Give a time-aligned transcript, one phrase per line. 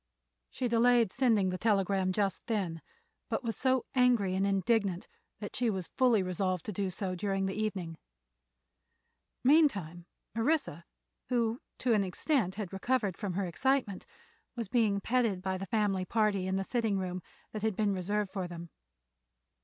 [0.49, 2.81] She delayed sending the telegram just then,
[3.29, 5.07] but was so angry and indignant
[5.39, 7.99] that she was fully resolved to do so during the evening.
[9.43, 10.85] Meantime Orissa,
[11.29, 14.07] who to an extent had recovered from her excitement,
[14.55, 17.21] was being petted by the family party in the sitting room
[17.51, 18.71] that had been reserved for them.